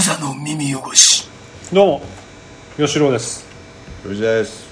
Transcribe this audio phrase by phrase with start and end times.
[0.00, 1.28] 無座の耳汚し。
[1.74, 2.02] どうも
[2.78, 3.44] 吉郎です。
[4.02, 4.66] よしです。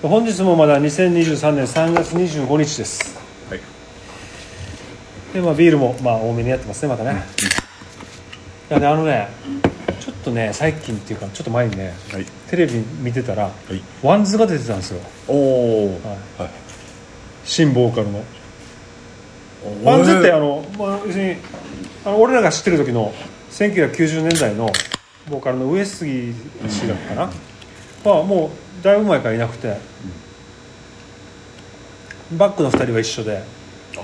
[0.00, 3.18] 本日もまだ2023年3月25日です。
[3.50, 3.60] はい。
[5.34, 7.22] でまあビールもまあ多めにやってますねまたね、
[8.70, 9.28] いやねあのね
[10.00, 12.24] ちょっとね最近っていうかちょっと前にねはい。
[12.48, 13.52] テレビ見てたら、い。
[14.02, 15.00] ワンズが出てたんですよ。
[15.28, 16.42] おおはい。
[16.44, 16.50] はい。
[17.44, 18.24] 新ボーカルの。
[19.84, 21.36] ワンズってあの、まあ、要するに
[22.06, 23.12] あの俺らが知ってる時の
[23.52, 24.70] 1990年代の
[25.28, 26.34] ボーカルの上杉
[26.68, 27.32] 氏だったかな、
[28.04, 28.50] まあも
[28.80, 29.76] うだいぶ前からいなくて、
[32.32, 33.42] バックの2人は一緒で。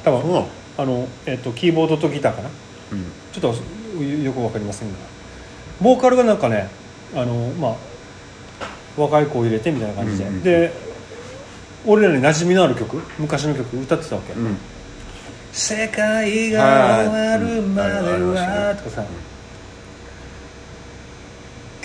[0.05, 0.45] 多分
[0.77, 2.51] あの、えっとキーボードとギターかな。
[2.93, 3.05] うん。
[3.33, 4.99] ちょっとよく分かりませんが。
[5.81, 6.69] ボーカルがなんかね
[7.15, 7.77] あのまあ
[8.97, 10.89] 若い子を入れてみたいな感じで、うんうんで
[11.87, 14.57] 俺らに馴染みのある曲昔の曲歌ってたわけ、うん。
[15.53, 19.05] 世界が終わるまではとかさ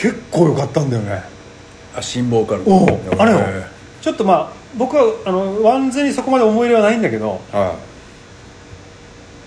[0.04, 1.24] 結構良かったんだよね。
[1.96, 3.40] あ新ボーカルおうあれよ。
[3.40, 3.66] へ
[4.02, 7.76] ちょっとまあ僕はあのワンズにそこまで思い入れはないんだけどーは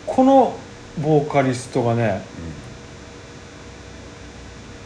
[0.06, 0.56] この
[0.98, 2.22] ボーカリストがね、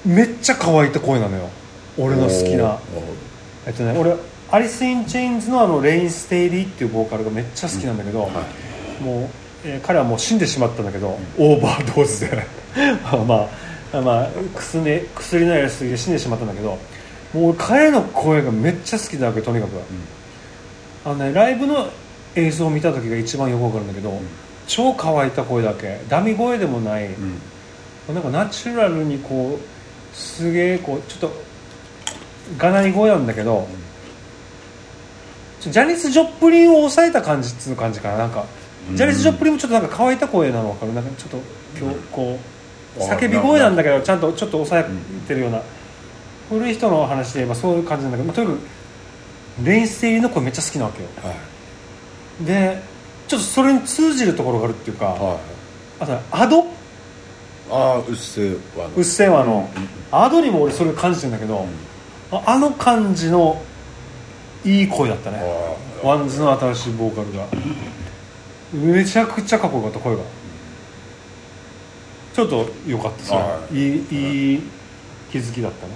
[0.04, 1.44] めっちゃ乾いた声なのよ。
[1.44, 1.48] い
[1.98, 2.80] 俺の好きな。
[3.64, 4.16] えっとね俺
[4.50, 8.28] アリス・イン・チェインズのあのレイン・ステイリーっていうボーカルがめっちゃ好きなんだけど、は
[9.00, 9.04] い。
[9.04, 9.28] もう、
[9.64, 12.44] えー彼はもう死んでしまったんだけど、オーバードーズで。
[13.04, 16.78] まあまあ薬,、ね、薬のやりすぎで死んでしまったんだけど
[17.32, 19.70] もう俺彼の声がめっちゃ好きなわけとにかく、
[21.04, 21.88] あのねライブの
[22.34, 24.20] 映像を見た時が一番よくわかるんだけど、
[24.66, 28.14] 超乾いた声だけダミ声でもない、うん。
[28.14, 31.32] なんかナチュラルにこうすげえこうちょっと
[32.58, 33.68] がない声なんだけど、
[35.60, 38.44] ちょジャニス・ジョプリンを抑えた感じっつう感じかななんか、
[38.88, 38.96] うん。
[38.96, 40.94] ジャニス・ジョプリンもちょっとなんか乾いた声なの分かる？
[40.94, 41.36] なんかちょっと
[41.78, 42.38] 今日こうあ
[42.98, 44.84] 叫び声なんだけどちゃんとちょっと抑え
[45.28, 45.62] てるような、
[46.48, 51.08] 古い人の話で言えばそういう感じなんだけど、まあ、とにかくレインステイリーの声めっちゃ好きなわけよ。
[51.22, 51.32] は
[52.42, 52.44] い。
[52.44, 52.82] で
[53.28, 55.38] ちょっとそれに通じるところがあるっていうか、はい。
[56.00, 56.64] あとねアド？
[57.70, 59.70] ああうっせぇわうっせぇわの、
[60.10, 61.66] Adoにも俺それ感じてんだけど、
[62.32, 63.62] ああの感じの
[64.64, 65.38] いい声だったね。
[65.40, 67.46] あ WANDSの新しいボーカルが。
[68.72, 70.22] めちゃくちゃかっこよかった声が
[72.34, 73.74] ちょっと良かったはい。
[73.74, 74.62] いいいい
[75.30, 75.92] 気づきだったね。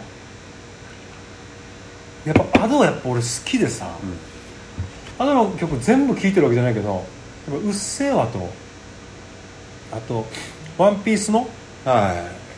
[2.25, 3.87] やっぱ Adoはやっぱ俺好きでさ、
[5.19, 8.49] Adoの曲全部聴いてるわけじゃないけどやっぱうっせぇわと。
[9.93, 10.27] あと
[10.77, 11.47] 「ワンピースの
[11.85, 12.15] あは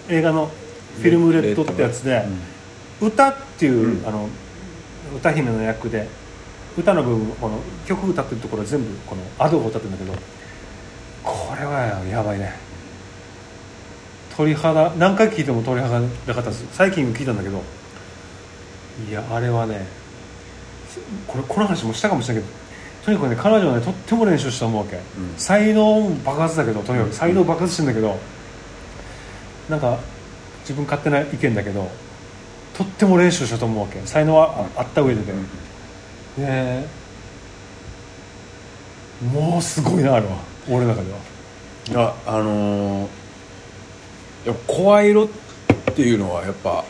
[0.08, 0.50] 映画の
[0.96, 2.24] 「フィルムレッド」ってやつで
[3.00, 4.08] 「歌」っていう、うん。
[4.08, 4.28] あの
[5.14, 6.08] 歌姫の役で
[6.76, 10.18] 歌の部分この曲歌ってるところは全部このアドが歌ってるんだけど
[11.22, 12.65] これはやばいね
[14.36, 16.66] 鳥肌何回聴いても鳥肌なかったです。
[16.72, 17.62] 最近聞いたんだけど
[19.08, 19.86] いやあれはね
[21.26, 22.56] これこの話もしたかもしれないけど
[23.04, 24.98] とにかくね彼女はねとっても練習したと思うわけ、
[25.36, 27.12] 才能爆発だけどとにかく。
[27.14, 28.18] 才能爆発してんだけど、
[29.68, 29.98] なんか
[30.62, 31.88] 自分勝手な意見だけど
[32.74, 34.00] とっても練習したと思うわけ。
[34.06, 35.26] 才能はああった上でね、
[36.36, 36.86] で
[39.32, 40.36] もうすごいなあれは。
[40.68, 41.12] 俺の中で
[41.96, 42.14] は。
[42.26, 43.25] ああのー
[44.46, 45.28] やっぱ声色っ
[45.94, 46.84] ていうのはやっぱ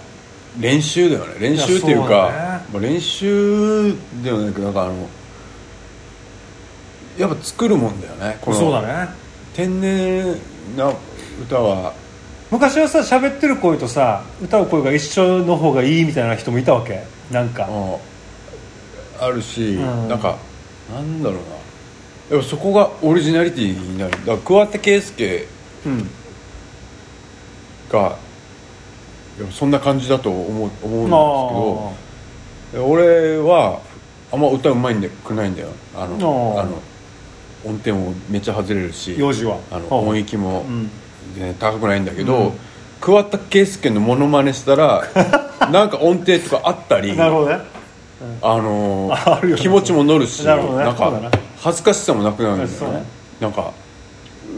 [0.61, 1.35] 練習だよね。
[1.41, 2.11] 練習っていうかね。
[2.11, 5.09] まあ練習ではないけどなんかあの
[7.19, 9.09] やっぱ作るもんだよねこのそうだね。
[9.55, 10.37] 天然
[10.77, 10.93] な
[11.43, 11.95] 歌は。
[12.51, 17.03] 昔はさ喋ってる声とさ歌う声が一緒の方がいいみたいな人もいたわけ？
[17.31, 17.67] なんか。
[17.69, 17.99] あ
[19.25, 20.09] あるし、うん。
[20.09, 20.37] なんか
[20.93, 21.41] なんだろうな。
[22.31, 24.11] でもそこがオリジナリティになる。
[24.13, 25.49] だから桑田佳祐
[25.87, 26.11] うん
[27.91, 28.17] が
[29.51, 31.97] そんな感じだと思う思うんで
[32.71, 33.81] すけど俺は
[34.33, 35.69] あんま歌うまいんでくないんだよ。
[35.95, 36.83] あのあの
[37.65, 39.59] 音程もめっちゃ外れるし幼児は。
[39.71, 40.91] あのあ音域もうん。
[41.35, 42.53] 全然高くないんだけど、うん。
[43.01, 45.03] 桑田佳祐のモノマネしたら
[45.71, 47.59] なんか音程とかあったりあなるほどね。
[48.43, 49.63] あのああるよね。
[49.63, 50.77] 気持ちも乗るしなるね。
[50.77, 51.13] なんか
[51.61, 53.05] 恥ずかしさもなくなるんだよそうね。
[53.41, 53.73] なんか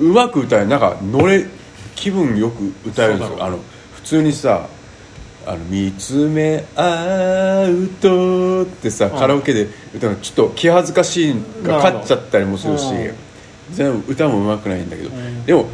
[0.00, 1.44] うまく歌えなんか乗れ
[2.00, 3.44] 気分よく歌えるんですよ。
[3.44, 3.58] あの
[3.94, 4.68] 普通にさ
[5.46, 12.84] あの見つめ合うとってさ、カラオケで歌うのちょっと気恥ずかしいが勝っちゃったりもするし
[13.72, 15.44] 全部歌もうまくないんだけど、ん。
[15.46, 15.66] でも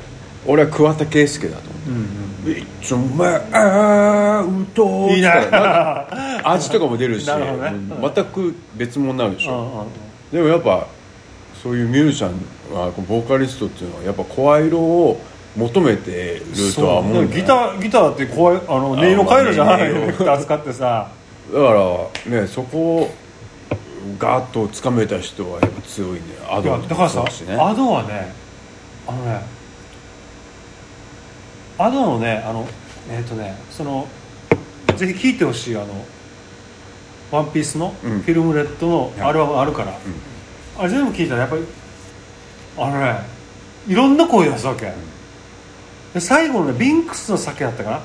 [0.46, 2.58] 俺は桑田佳祐だと思ううんうん。
[2.58, 9.86] いつも会うといいななんか味とかも出るし全く別物になるでしょ。
[10.30, 10.86] でもやっぱ
[11.62, 15.20] そういうミュージシャンはボーカリストっていうのはやっぱ声色を
[15.56, 17.30] 求めてるとは思うん。
[17.30, 21.08] だよギターギターって怖いあの音色変えるじゃないまあエフェクター使ってさ。
[21.52, 23.10] だからねそこを
[24.18, 28.32] ガーッとつかめた人はやっぱ強いんだよアドだからさねアドはね
[29.06, 29.40] あのね
[31.78, 32.66] アドのねあの
[33.10, 34.06] えっ、とねその
[34.96, 35.86] ぜひ聴いてほしいあの
[37.30, 38.20] 「ワンピースの「フうん。
[38.20, 39.94] ィルムレッドのアルバムあるから、ん。
[40.78, 41.62] あれ全部聴いたらやっぱり
[42.78, 43.18] あのね
[43.88, 44.92] いろんな声出すわけ、
[46.14, 48.00] で最後のねビンクスの酒だったかな？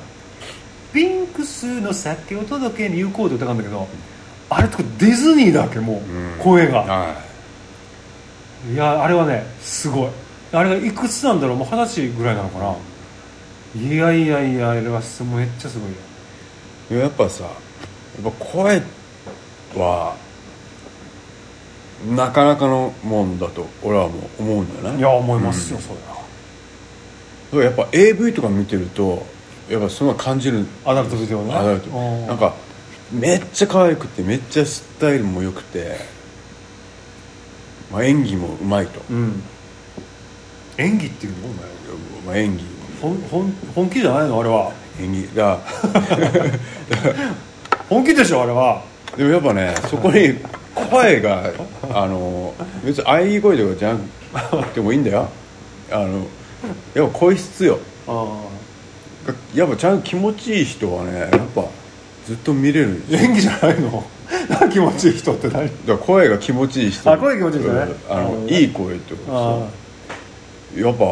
[0.92, 3.88] ビンクスの酒を届けに行こうって歌があるんだけど
[4.50, 6.38] あれとかディズニーだわけもう、うん。
[6.40, 7.14] 声が、は
[8.68, 8.76] い。
[8.76, 10.10] やあれはねすごい。
[10.52, 11.56] あれがいくつなんだろう？
[11.56, 12.74] もう二十歳ぐらいなのかな？
[13.80, 15.96] いやいやいやあれはすめっちゃすごいよ。
[16.90, 17.52] いややっぱさやっ
[18.24, 18.82] ぱ声
[19.76, 20.16] は
[22.08, 24.98] なかなかのもんだと俺はもう思うんだよね。
[24.98, 26.19] いや思いますよ、それは
[27.58, 29.26] らやっぱ AV とか見てると
[29.68, 30.64] やっぱそんな感じる。
[30.84, 31.54] アダルトビデオね。
[31.54, 31.90] アダルト。
[31.90, 32.26] うん。
[32.26, 32.54] なんか
[33.12, 35.96] めっちゃ可愛くてめっちゃスタイルも良くて、
[37.92, 39.42] まあ、演技もうまいと、うん。
[40.78, 41.56] 演技っていうのお前
[42.26, 42.64] まあ、演技。
[43.00, 44.40] 本本本気じゃないの？
[44.40, 44.72] あれは。
[45.00, 45.28] 演技。
[45.36, 45.58] が
[47.88, 48.42] 本気でしょ？
[48.42, 48.82] あれは。
[49.16, 50.34] でもやっぱねそこに
[50.90, 51.50] 声が
[51.92, 52.54] あの
[52.84, 53.94] 別に喘ぎ声とかじゃ
[54.32, 55.28] なくてもいいんだよ。
[55.90, 56.26] あの
[56.94, 57.78] やっぱ声質よ。
[58.08, 58.34] あ
[59.54, 61.64] やっぱちゃんと気持ちいい人はねやっぱ
[62.26, 62.88] ずっと見れる。
[62.88, 64.04] んですよ演技じゃないの？
[64.48, 65.64] 何気持ちいい人って何？
[65.64, 67.10] だから声が気持ちいい人。
[67.12, 67.80] あ声気持ちいい人ね。
[67.82, 68.16] うん。
[68.16, 69.68] あのいい声ってことあ
[70.74, 71.04] さやっぱ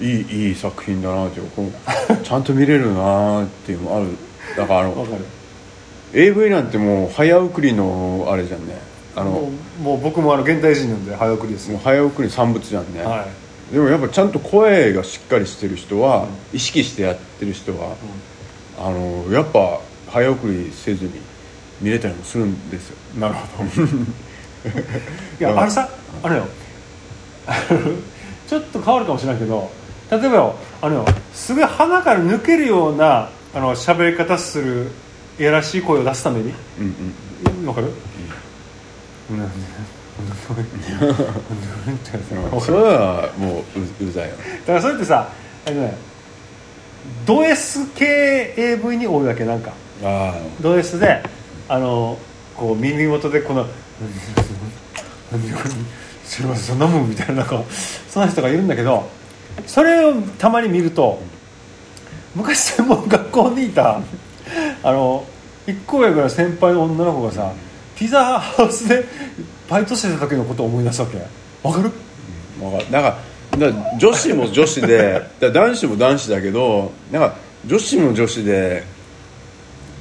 [0.00, 2.16] いいいい作品だなってこう。
[2.24, 4.06] ちゃんと見れるなっていうのもある。
[4.56, 5.06] だからあの
[6.14, 8.78] AV なんてもう早送りのあれじゃんね。
[9.14, 9.48] あの
[9.82, 11.74] もう僕もあの現代人なんで早送りですよ。
[11.74, 13.26] もう早送り産物じゃんね、はい
[13.72, 17.96] でもやっぱちゃんと声がしっかりしてる人は、意識してやってる人は、
[18.78, 19.80] あのやっぱ
[20.10, 21.12] 早送りせずに
[21.80, 22.96] 見れたりもするんですよ。
[23.18, 23.70] なるほど。
[25.40, 25.88] いやあれさ
[26.22, 26.46] あれよ。
[28.46, 29.70] ちょっと変わるかもしれないけど
[30.10, 34.90] 例えばよあのよすごい鼻から抜けるようなあの喋り方する
[35.40, 36.52] いやらしい声を出すために？
[36.78, 36.94] うん
[37.58, 39.50] うんわかる、うん
[42.60, 44.34] それはもうううざいよ。
[44.60, 45.28] だからそれってさ
[45.66, 45.96] あのね
[47.26, 49.72] ド S 系 AV に多いわけなんか。
[50.04, 51.22] あド S で
[51.68, 52.18] あの
[52.56, 53.66] こう耳元でこの
[56.24, 57.62] 「すいませんそんなもん」みたいななんか
[58.08, 59.08] そんな人がいるんだけど
[59.66, 61.20] それをたまに見ると
[62.34, 64.00] 昔専門学校にいた
[64.82, 65.24] あの
[65.66, 67.52] 一個上ぐらい先輩の女の子がさ
[68.02, 69.04] ピザハウスで
[69.70, 71.18] バイトしてた時のことを思い出すわけ？
[71.62, 71.92] わかる？
[72.60, 72.90] あわかる。
[72.90, 73.18] なんか
[73.56, 78.82] だ女子も女子で 男子も男子だけどなんか女子も女子で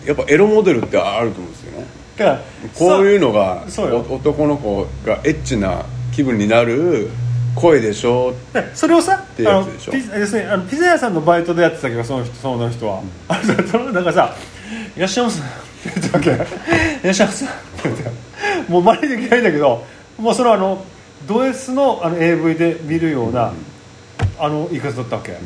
[0.03, 1.85] やっぱエロモデルってあると思うんですよね。
[2.17, 2.39] だから
[2.73, 3.65] こういうのが
[4.09, 7.07] 男の子がエッチな気分になる
[7.53, 8.33] 声でしょ？
[8.51, 9.91] でそれをさてやつでしょ。
[9.93, 14.35] あのピザですねあのピザ屋さんのバイトでやってたけどその人その人は、あのさそのなんかさ
[14.97, 16.37] 「いらっしゃいませ」って言ったわけ「い
[17.03, 17.45] らっしゃいませ」
[18.67, 19.83] もう真似できないんだけど
[20.17, 20.83] もうそのあの
[21.27, 23.53] ド S のあの AV で見るような、
[24.39, 25.37] あの言い方だったわけ、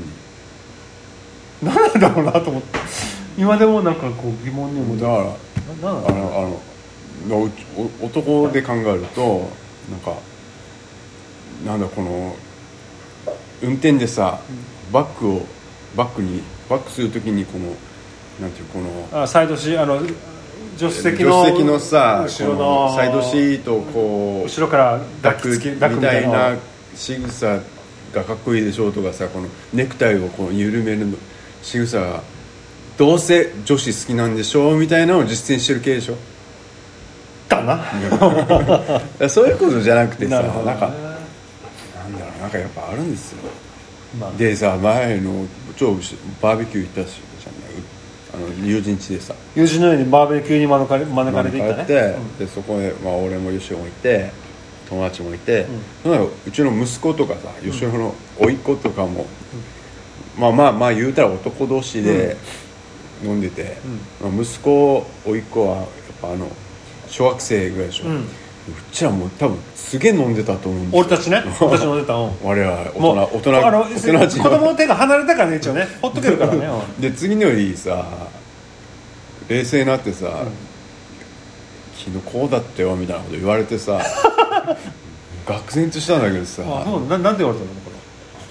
[1.62, 2.80] 何なんだろうなと思って。
[3.38, 5.36] 今でもなんかこう疑問に思うだか
[5.84, 7.52] らななんだろうあのあの
[8.02, 9.50] お男で考えると
[9.92, 10.16] なんか
[11.66, 12.36] なんだこの
[13.62, 14.40] 運転でさ
[14.92, 15.42] バックを
[15.96, 17.68] バックにバックするときにこの
[18.40, 20.00] なんていうこのあサイドシーあの
[20.78, 26.56] 助手助席の手席のさ後ろこのサイドシートをこう後ろから抱くみみたいな。
[26.96, 27.60] 仕草
[28.14, 31.18] がかっこいいでしょうとかさこのネクタイをこう緩めるの。
[31.62, 32.24] 仕草が
[32.98, 36.16] どうせ女子好きなんでしょうみたいなのを実践してる系でしょ？
[37.50, 37.84] かな。
[39.30, 40.48] そういうことじゃなくてさなね。
[40.48, 43.38] なんかなんだろうなんかやっぱあるんですよ。
[44.20, 44.32] まあ。
[44.38, 45.46] でさ前の
[45.76, 45.96] 超
[46.42, 47.16] バーベキュー行ったし
[48.36, 49.34] あの友人家でさ。
[49.56, 51.86] 友人のようにバーベキューに招かれ招かれていったね。
[51.86, 54.32] てでそこで、まあ、俺も吉尾もいて
[54.90, 55.66] 友達もいて、
[56.04, 59.26] そのうちの息子とかさ吉尾の甥っ子とかも、
[60.38, 62.38] まあまあまあ言うたら男同士で
[63.24, 63.78] 飲んでて、
[64.22, 65.86] まあ、息子甥っ子はやっ
[66.22, 66.48] ぱあの
[67.08, 68.28] 小学生ぐらいでしょ、ううん
[68.92, 71.00] ちらもう多分すげえ飲んでたと思うんですよ。
[71.00, 71.44] 俺たちね。
[71.62, 72.14] 俺たち飲んでた。
[72.14, 72.32] うん。
[72.44, 75.88] 我々大人大人あの大人子供の手が離れたからね一応ね。
[76.02, 77.02] ほっとけるからねうん。
[77.02, 78.06] で次の日さ
[79.48, 80.26] 冷静になってさ、
[81.98, 84.02] 昨日こうだったよみたいなこと言われてさ
[85.46, 87.92] 愕然としたんだけどさあそうななんて言われたのこ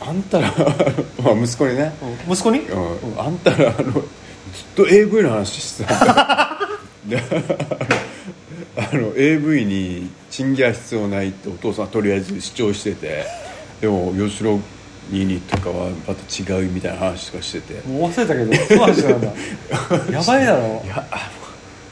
[0.07, 0.53] あんたら
[1.23, 1.93] まあ息子にね、
[2.29, 2.33] うん。
[2.33, 3.21] 息子に、うん。
[3.21, 4.03] あんたらあのずっ
[4.77, 6.59] と AV の話してたんだ
[7.07, 7.23] で
[8.77, 13.25] あの AV に賃金は必要ないってお父さんはとりあえず主張してて
[13.81, 14.61] でも吉郎
[15.11, 17.87] 兄にとかはまた違うみたいな話とかしてて。
[17.87, 19.27] もう忘れたけどそう話なんだ。
[20.11, 20.83] やばいだろ。
[20.85, 21.31] いやあ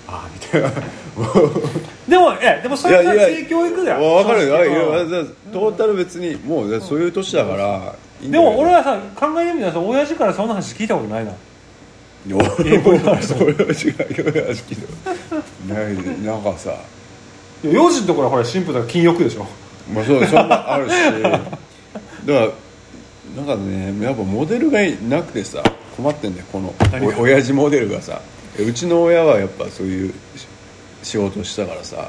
[0.08, 0.70] あみたいな。
[2.08, 4.14] でもえでもそれは性教育だよ。
[4.14, 4.46] わかる。
[4.46, 11.32] よいやトータル別にもうそういう年だからでも俺はさ考えてみたらさ親父からそんな話聞いたことないな
[12.26, 13.83] いや俺も俺は違うよ話
[14.62, 14.76] 聞い
[15.67, 16.73] たないなんかさ。
[17.64, 19.47] いや幼児のところはほら神父だから禁欲でしょ。
[19.93, 20.93] まあそうそれもあるし。
[21.23, 21.47] だか
[22.26, 22.49] ら
[23.37, 25.62] なんかねやっぱモデルがいなくてさ
[25.97, 26.75] 困ってんだよこの
[27.19, 28.21] お親父モデルがさ。
[28.59, 30.47] うちの親はやっぱそういうし
[31.02, 32.09] 仕事したからさ。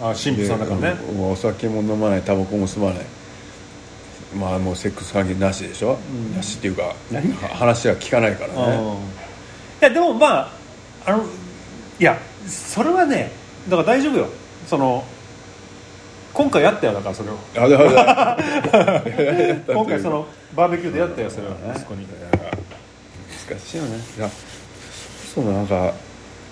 [0.00, 1.00] あ神父さんだからね。
[1.20, 3.04] お酒も飲まないタバコも吸わない
[4.34, 5.98] まあもうセックス関係なしでしょ、
[6.36, 6.94] なしっていうか
[7.54, 8.76] 話は聞かないからね。
[8.76, 8.94] うん
[9.80, 10.50] いやでもまあ
[11.06, 11.24] あの
[11.98, 13.32] いやそれはね
[13.66, 14.28] だから大丈夫よ。
[14.66, 15.04] その
[16.34, 17.38] 今回やったよだからそれを。
[19.74, 22.06] 今回そのバーベキューでやったよそれを息子に。
[23.48, 23.96] 難しいよね。
[24.16, 24.30] いや
[25.34, 25.94] そうなんか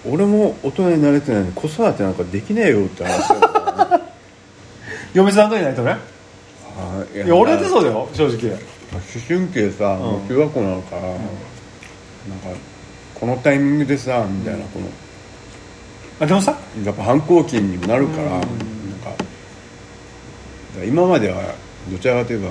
[0.08, 4.04] 俺も大人になれてないのに子育てなんかできねえよって話だよね
[5.12, 5.92] 嫁さんがいないとね。
[5.92, 5.98] あ
[7.14, 8.50] いいや俺だってそうだよ正直。
[8.92, 11.18] 思春期でさ、もう中学校なのから、なんか
[13.14, 14.86] このタイミングでさみたいな、この。
[16.20, 18.46] あでもさやっぱ反抗期にもなるから、なんか。
[20.84, 21.54] 今までは
[21.90, 22.50] どちらかといえば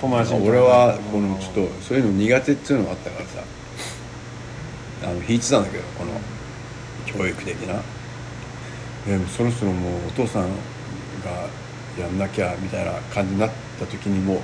[0.00, 3.42] 友達俺はこのちょっとそういうの苦手っていうのがあったからさ
[5.02, 6.12] あの引いてたんだけどこの
[7.06, 7.82] 教育的な。
[9.06, 10.48] でもそろそろもうお父さんが
[12.00, 14.38] やんなきゃみたいな感じになった時にもう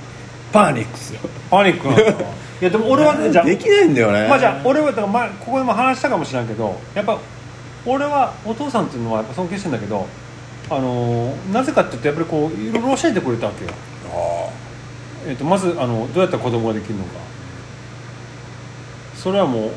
[0.53, 1.21] パニックっすよ。
[1.51, 2.15] パニックなんだい
[2.61, 4.29] やでも俺はねじゃあできないんだよね。
[4.29, 7.19] まあじゃあ俺はだからまあここでも話したかもしれんけどやっぱ
[7.87, 10.07] 俺はお父さんっていうのはやっぱ尊敬してんだけど
[10.69, 13.71] あのーなぜかっていうとやっぱりこういろいろ教えてくれたわけよ、
[14.13, 14.51] あ
[15.27, 17.11] えっとまずあのどうやったら子供ができるのか。
[19.15, 19.71] それはもう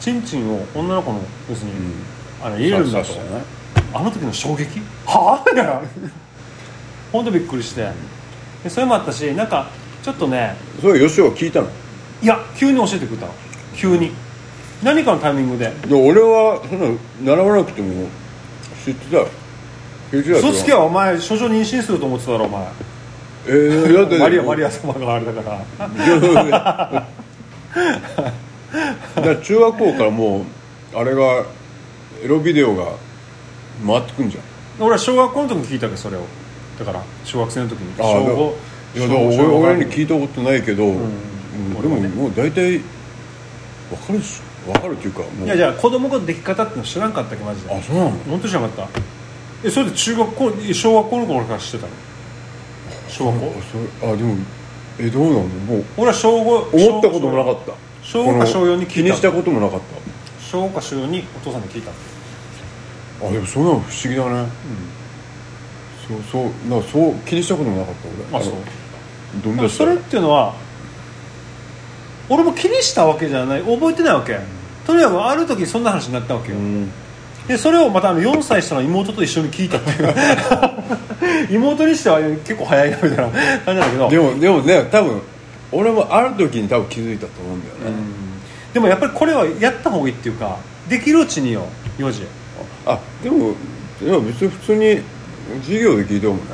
[0.00, 1.76] チンチンを女の子の要するに、
[2.42, 3.12] あの入れるんだと。
[3.12, 3.18] ね。
[3.92, 4.80] あの時の衝撃？
[5.04, 5.50] はあ？
[5.50, 5.82] みたいな
[7.12, 7.90] 本当びっくりして。
[8.64, 9.68] でそれもあったしなんか
[10.02, 11.68] ちょっとねそれ吉尾聞いたの？
[12.22, 13.32] いや急に教えてくれたの。
[13.74, 14.10] 急に。
[14.82, 15.70] 何かのタイミングで。
[15.86, 18.08] で俺はそんなの習わなくても
[18.84, 19.28] 知ってたよ。
[20.10, 20.38] 知ってたよ。
[20.38, 22.66] 嘘つけはお前処女妊娠すると思ってただろお前。
[23.48, 25.58] えー、だってマリアマリア様があれだから。
[29.14, 30.40] だから中学校からも
[30.94, 31.44] うあれが
[32.22, 32.92] エロビデオが
[33.86, 34.44] 回ってくんじゃん。
[34.82, 36.20] 俺は小学校の時に聞いたけどそれを
[36.78, 38.54] だから小学生の時にあ小五
[38.94, 40.94] いやだから俺小五俺に聞いたことないけど、うん。
[40.94, 42.08] でも俺はね。
[42.08, 44.72] もう大体分かるっしょ。
[44.72, 45.46] 分かるっていうかもう。
[45.46, 47.74] いやじゃあ子供のでき方っての知らんかったっけマジで。
[47.74, 48.10] あそうなの？
[48.10, 49.00] 本当知らなかった。
[49.64, 51.92] えそれで中学校小学校の頃から知ってたの？
[53.08, 53.46] 小学校？
[53.46, 53.50] あ
[54.00, 54.36] それあでも
[54.98, 55.42] えどうなの？
[55.42, 55.84] もう。
[55.96, 57.72] 俺は小五思ったこともなかった。
[58.02, 59.80] 小五か小四に聞いた気にしたこともなかっ
[60.40, 64.48] 小五か小四にお父さんに聞いたたあでもそんなの不思議だね、
[66.08, 68.42] そうそうなそう気にしたこともなかった俺。
[68.42, 68.54] あそう。
[68.54, 68.56] う
[69.42, 70.54] どんだそれっていうのは
[72.28, 73.62] 俺も気にしたわけじゃない。
[73.62, 74.38] 覚えてないわけ。
[74.86, 76.90] とにかくある時そんな話になったわけよ、うん。
[77.48, 80.14] でそれをまたあの4歳下の妹と一緒に聞いたっていう。
[81.50, 84.08] 妹にしては結構早いなみたいな感じなんだけど。
[84.08, 85.22] でもでもね多分
[85.72, 87.96] 俺もある時に多分気づいたと思うんだよね、
[88.72, 90.58] でもやっぱりこれはやった方がいいっていうか
[90.88, 91.66] できるうちによ
[91.98, 92.22] 4時
[92.86, 93.54] あでも
[94.00, 95.00] いや別に普通に
[95.62, 96.44] 授業で聞いたもんね。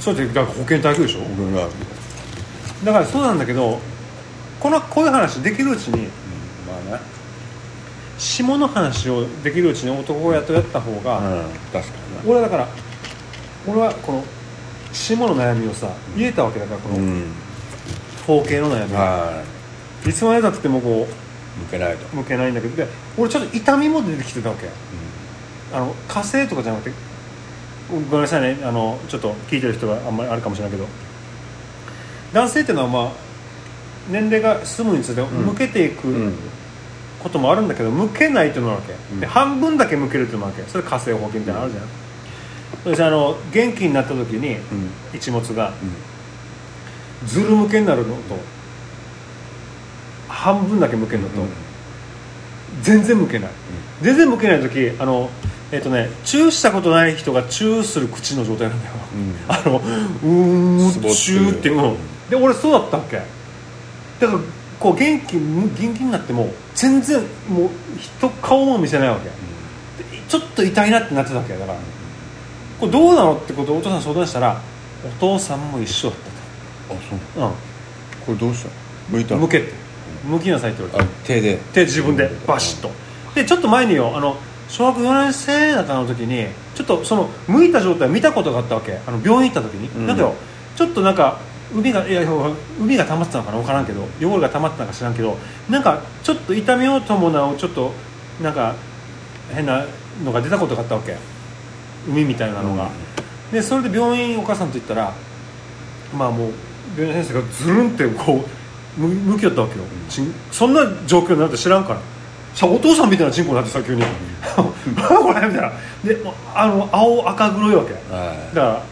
[0.00, 1.20] そうやってだから保健体育でしょ？
[1.20, 1.68] 俺が。
[2.84, 3.78] だからそうなんだけど
[4.60, 6.08] このこういう話できるうちに
[6.66, 7.00] まあね。
[8.18, 11.44] 下の話をできるうちに男親とやった方が、うん。
[11.72, 11.94] 確か
[12.26, 12.68] 俺はだから
[13.66, 14.24] 俺はこの
[14.92, 17.32] 下の悩みをさ言えたわけだからこのにうん。
[18.26, 19.44] 包茎の悩み、は
[20.06, 20.12] い。
[20.12, 21.06] つまでたってもこ
[21.58, 22.06] 向けないと。
[22.12, 22.86] う向けないんだけどで
[23.18, 24.68] 俺ちょっと痛みも出てきてたわけ。
[25.72, 26.96] あの火星とかじゃなくて
[27.90, 28.58] ごめんなさいね。
[28.64, 30.86] あのちょっと聞いてる人があんまりあるかもしれないけど。
[32.32, 33.12] 男性っていうのはまあ
[34.10, 36.34] 年齢が進むにつれて向けていくうん。
[37.22, 39.20] こともあるんだけど向けないっていうのもあるわけ、うん。
[39.20, 40.70] で半分だけ向けるっていうのもあるわけ。
[40.70, 41.84] それ火星包茎みたいなのあるじゃん、
[42.82, 44.90] それじゃあの元気になった時にうん。
[45.14, 45.72] 一物が
[47.24, 48.36] ずる向けになるのと
[50.28, 51.48] 半分だけ向けるのと、うん。
[52.82, 53.50] 全然向けない、
[54.02, 55.30] 全然向けない時あの
[55.74, 59.34] えっ、とねチューしたことない人がチューする口の状態なんだよ、うん。
[59.48, 61.96] あのうーんチューっていう、うん
[62.30, 63.16] で俺そうだったわけ。
[63.16, 63.22] だ
[64.28, 64.38] から
[64.80, 69.34] こう元気元気になっても全然もう人顔も見せないわけ、で
[70.28, 71.78] ちょっと痛いなってなってたわけだから。
[72.80, 74.60] これどうなのってことをお父さんに相談したら
[75.06, 76.18] お父さんも一緒だっ
[76.90, 77.18] あそう。
[77.34, 77.54] たと、
[78.26, 78.68] これどうした？
[78.68, 78.74] の
[79.10, 79.72] 向いた向けて。
[80.24, 81.12] 向きなさいって言われて。
[81.12, 81.58] あ手で。
[81.72, 82.90] で自分でバシッと。
[83.34, 84.36] でちょっと前によあの
[84.74, 88.98] 小学4年生だったの時にちょっとその向いた状態を見たことがあったわけ。
[89.06, 90.06] あの病院行った時に、うん。
[90.08, 90.34] だけど
[90.74, 91.38] ちょっとなんか
[91.72, 92.22] 海がいや
[92.80, 93.58] 海が溜まってたのかな？
[93.58, 94.02] 分からんけど。
[94.20, 95.38] 汚れが溜まってたのか知らんけど。
[95.70, 97.92] なんかちょっと痛みを伴うちょっと
[98.42, 98.74] なんか
[99.54, 99.86] 変な
[100.24, 101.16] のが出たことがあったわけ。
[102.08, 102.90] 海みたいなのが、
[103.52, 105.14] でそれで病院お母さんと行ったら
[106.12, 106.52] まあもう
[106.98, 108.44] 病院の先生がズルンってこ
[108.98, 110.34] うむ向きよったわけよ、ちん。
[110.50, 112.00] そんな状況になるって知らんから。
[112.00, 112.13] さ
[112.62, 114.02] お父さんみたいなチンコになってさ急に。
[114.54, 114.72] こ
[115.32, 115.72] れみたいな。
[116.04, 116.16] で
[116.54, 117.92] あの青赤黒いわけ。
[118.14, 118.54] はい。
[118.54, 118.82] だか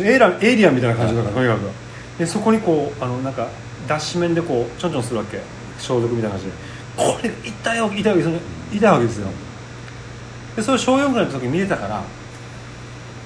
[0.00, 1.60] らエイラエイリアンみたいな感じだからとにかく。
[2.18, 3.48] でそこにこうあのなんか
[3.88, 5.40] 脱脂面でこうちょんちょんするわけ。
[5.80, 6.52] 消毒みたいな感じで。
[6.96, 8.18] これ痛いわけ痛いわ
[8.70, 9.26] け痛いわけですよ。
[10.54, 12.02] でそれを小4ぐらいの時に見れたから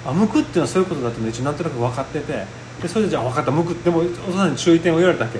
[0.06, 2.44] あむくっていうのはそういうことだって一応なんとなく分かってて
[2.80, 3.74] でそれでじゃあ分かったむく。
[3.84, 5.38] でもお父さんに注意点を言われたわけ。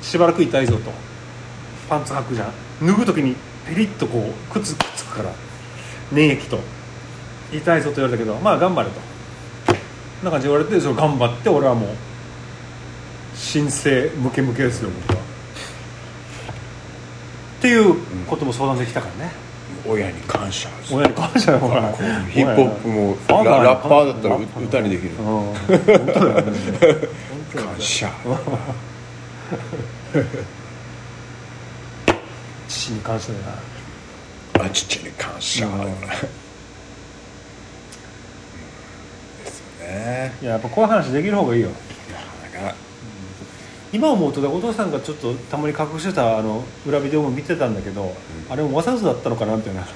[0.00, 0.90] しばらく痛いぞと。
[1.88, 5.30] パンツ履くじゃん脱ぐ時にペリッとこうくっつくっつくから
[6.12, 6.58] 粘液と。
[7.52, 9.00] 痛いぞと言われたけどまあ頑張れと。
[10.24, 11.90] な感じで言われてそれ頑張って俺はもう
[13.36, 15.22] 申請ムケムケですよ僕は。
[17.58, 17.94] っていう
[18.26, 19.32] ことも相談できたからね、
[19.86, 21.90] 親に感謝親に感謝よほら。
[21.92, 22.02] ヒ
[22.40, 25.10] ップホップもララッパーだったら歌にできる。
[25.10, 25.16] うん。
[25.16, 25.54] 本
[26.14, 26.52] 当だよね。
[27.54, 28.10] 感謝
[32.68, 34.64] 父に感謝だよな。
[34.64, 35.66] あ父に感謝。
[35.66, 35.74] うん。
[39.44, 40.34] ですよね。
[40.42, 41.68] いややっぱこういう話できる方がいいよ。
[41.70, 41.74] な
[42.50, 42.74] かなか
[43.92, 48.14] 今思うとお父さんがちょっとたまに隠してたあの裏ビデオも見てたんだけど、
[48.50, 49.86] あれもわざとだったのかなみたいな。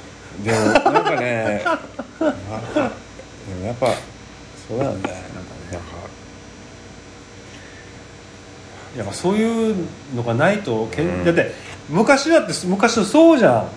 [0.44, 0.58] でも
[0.90, 1.62] なんかね、
[2.18, 2.92] まあ、
[3.48, 3.88] でもやっぱ
[4.68, 5.20] そうだよねなんか
[8.96, 11.24] やっぱそういうのがないと、けうん。
[11.24, 11.52] だって
[11.88, 13.68] 昔だって昔のそうじゃん。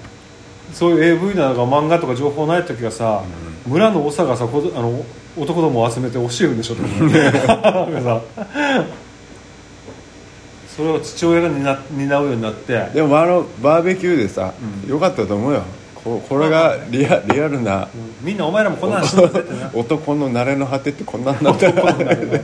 [0.73, 3.23] そういう AV だとか漫画とか情報ない時はさ、
[3.67, 5.05] 村の長がさこどあの
[5.37, 6.89] 男どもを集めて教えるんでしょとか
[10.75, 12.89] それを父親が担担うようになって。
[12.93, 14.53] でもあのバーベキューでさ、
[14.85, 14.89] うん。
[14.89, 15.61] よかったと思うよ。
[16.03, 17.87] ここれがリアリアルな。
[17.93, 18.25] うん。
[18.25, 19.69] みんなお前らもこんな話してってな。
[19.75, 22.43] 男の慣れの果てってこんなんだった 男の慣れの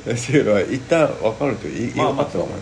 [0.00, 2.52] っていうのは一旦分かるといい、まあよかったかもね。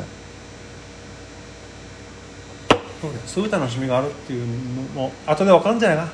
[3.01, 4.53] そうだよそういう楽しみがあるっていうの
[5.03, 6.11] も後で分かるんじゃないかな。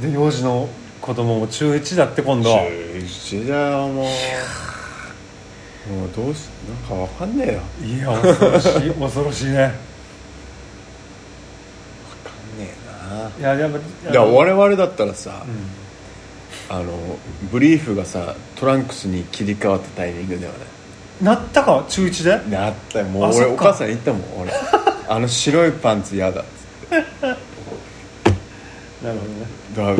[0.00, 0.66] で幼児の
[1.00, 4.06] 子供も中1だって今度中一だよもう。
[5.90, 7.62] もうどうしなんか分かんねえよ。
[7.86, 9.52] いや恐ろしい恐ろしいね。
[9.54, 9.58] 分
[12.30, 12.74] かんね
[13.40, 13.54] えな。
[13.54, 15.50] いややっぱだから我々だったらさ、う
[16.70, 16.92] あの
[17.50, 20.58] ブリーフがさトランクスに切り替わったタイミングだよね。
[21.22, 21.84] んなったか？
[21.88, 22.56] 中1で？
[22.56, 23.06] なったよ。
[23.06, 23.46] もうあそっか。
[23.46, 24.52] 俺お母さん言ったもん俺。
[25.08, 26.42] あの白いパンツ嫌だ。
[26.42, 26.96] っつって
[29.02, 29.46] なるほどね。
[29.76, 29.96] だから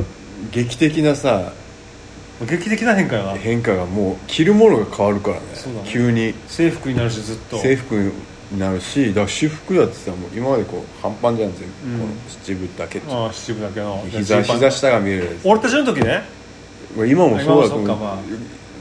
[0.52, 1.52] 劇的なさ
[2.46, 3.34] 劇的な変化やな。
[3.34, 5.42] 変化がもう着るものが変わるからね。
[5.54, 5.88] そうだね。
[5.90, 6.34] 急に。
[6.46, 7.58] 制服になるしずっと。
[7.58, 7.94] 制服
[8.52, 12.00] になるしだから私服だってさもう今までこう半パンじゃん全部、うん。
[12.00, 14.04] この七分だけああ七分だけの。
[14.10, 15.34] 膝ジーパン膝下が見えるやつ。
[15.44, 16.22] 俺たちの時ね
[16.96, 17.86] まあ今もそうだと思う。
[17.86, 18.16] 今も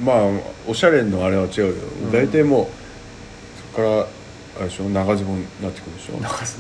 [0.04, 0.58] まあ。
[0.68, 2.12] おしゃれのあれは違うけど、ん。
[2.12, 2.68] 大体もう
[3.74, 4.06] そこからあ
[4.60, 6.14] れでしょ長ズボンになってくるでしょ。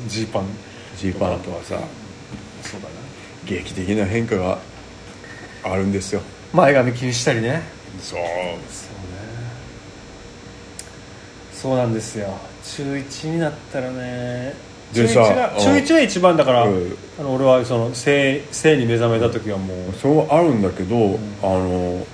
[0.08, 0.46] ジーパン。
[0.98, 1.40] ジーパン。
[1.42, 1.80] とかさ
[2.62, 2.94] そうだね
[3.46, 4.60] 劇的な変化が
[5.64, 6.22] あるんですよ。
[6.54, 7.62] 前髪気にしたりね。
[8.00, 8.20] そう。
[8.20, 8.28] そうね。
[11.54, 12.38] そうなんですよ。
[12.64, 14.54] 中1になったらね
[14.93, 15.63] 中1でさがうん。
[15.63, 16.97] 中1が一番だから、うん。
[17.19, 22.06] あの俺はその性性に目覚めた時はもう、そうあるんだけど、あの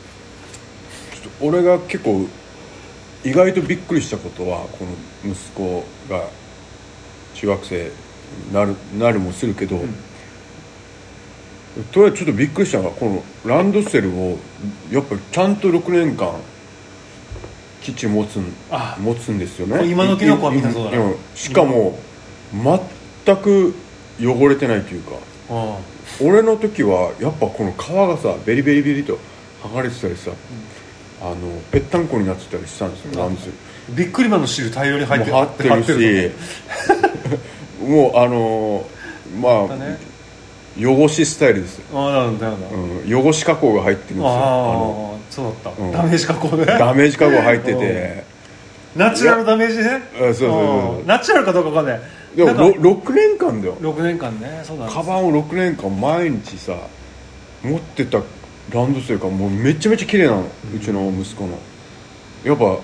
[1.22, 2.28] ちょっと俺が結構
[3.24, 4.86] 意外とびっくりしたことはこ
[5.24, 6.24] の息子が
[7.36, 7.92] 中学生
[8.48, 9.80] になるなるもするけど、
[11.92, 14.38] とりあえずちょっとびっくりしたのがこのランドセルを
[14.92, 16.34] やっぱりちゃんと6年間
[17.82, 18.98] きっちり持つんあ。
[19.00, 19.86] 持つんですよね。
[19.90, 21.04] 今のキノコはみんなそうだな。
[21.04, 21.16] うん。
[21.36, 21.98] しかも
[22.54, 23.74] 全く
[24.22, 25.12] 汚れてないというか
[25.50, 29.18] う俺の時はやっぱこの皮がさベリベリベリと
[29.64, 30.32] 剥がれてたりさ、
[31.22, 31.36] あの
[31.72, 36.32] ぺったんこになってたりしたんですよランドセルんビックリマンの汁大量に入ってもってるし。
[37.82, 38.86] も うあの
[39.42, 39.98] まあだね。
[40.80, 44.28] 汚しスタイルですよ、ああなんだなんだ、うん、汚し加工が入ってるんですよ。
[44.28, 45.92] あのああそうだった、うん。
[45.92, 48.24] ダメージ加工でダメージ加工入ってて。
[48.96, 50.02] ナチュラルダメージね。
[50.16, 51.04] あそうそうそうう。
[51.04, 52.02] んナチュラルかどうかわかんない
[52.36, 53.76] でもなんかろ6年間だよ。
[53.78, 54.62] 6年間ね。
[54.64, 54.98] そうなんです。
[54.98, 56.76] カバンを6年間毎日さ
[57.64, 58.20] 持ってた
[58.72, 61.58] ランドセルがもうめちゃめちゃ綺麗なの、うちの息子の。
[62.44, 62.78] やっぱ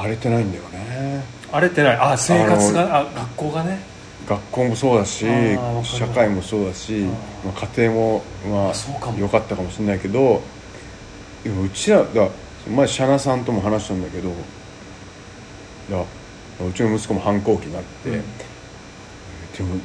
[0.00, 1.24] 荒れてないんだよね。
[1.50, 1.96] 荒れてない。
[1.96, 3.96] あ生活があ学校がね。
[4.26, 5.24] 学校もそうだし
[5.84, 10.42] 社会もそうだしあまあ、家庭もまあ良かったかもしれないけど
[11.44, 12.28] でもうちらだ
[12.68, 14.30] 前シャナさんとも話したんだけど
[15.90, 16.04] だ
[16.64, 18.22] うちの息子も反抗期になって、うん。
[19.56, 19.80] でも、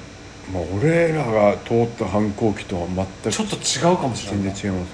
[0.54, 4.44] まあ、俺らが通った反抗期とは全くちょっと違うかもしれない。
[4.44, 4.90] 全然違います。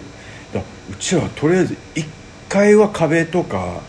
[0.54, 0.62] だ
[0.92, 2.06] うちはとりあえず1
[2.50, 3.82] 階は壁とか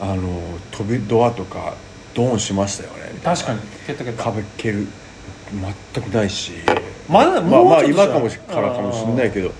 [0.00, 1.74] あの飛びドアとか
[2.14, 3.20] ドーンしましたよね。
[3.22, 3.60] 確かに。
[3.86, 4.24] 蹴った蹴った。
[4.24, 4.86] 壁蹴る。
[5.94, 6.52] 全くないし。
[7.08, 9.52] まだまあまあもうちょっと今かもしからかもしれないけど。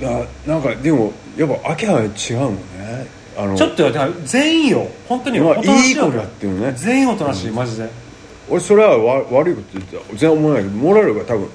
[0.00, 6.72] だなんかでもやっぱ明らかに違うのねあのちょっとよだから全員よ本当にまあおとなしいい子よだっていうのね。
[6.76, 7.88] 全員おとなしいマジで。
[8.48, 10.02] 俺それはわ悪いこと言ってた。
[10.10, 11.48] 全然思わないけどモラルが多分